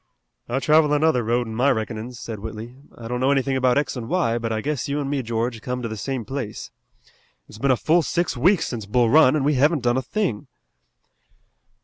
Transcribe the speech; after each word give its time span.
"I 0.49 0.57
travel 0.57 0.93
another 0.93 1.21
road 1.23 1.45
in 1.45 1.53
my 1.53 1.69
reckonin's," 1.69 2.17
said 2.19 2.39
Whitley, 2.39 2.75
"I 2.97 3.07
don't 3.07 3.19
know 3.19 3.29
anything 3.29 3.55
about 3.55 3.77
x 3.77 3.95
and 3.95 4.09
y, 4.09 4.39
but 4.39 4.51
I 4.51 4.59
guess 4.59 4.89
you 4.89 4.99
an' 4.99 5.11
me, 5.11 5.21
George, 5.21 5.61
come 5.61 5.83
to 5.83 5.87
the 5.87 5.95
same 5.95 6.25
place. 6.25 6.71
It's 7.47 7.59
been 7.59 7.69
a 7.69 7.77
full 7.77 8.01
six 8.01 8.35
weeks 8.35 8.67
since 8.67 8.87
Bull 8.87 9.11
Run, 9.11 9.35
an' 9.35 9.43
we 9.43 9.53
haven't 9.53 9.83
done 9.83 9.97
a 9.97 10.01
thing." 10.01 10.47